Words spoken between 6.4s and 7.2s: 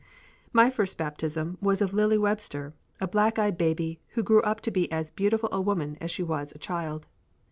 a child.